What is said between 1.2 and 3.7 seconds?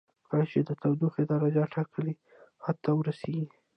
درجه ټاکلي حد ته ورسیږي.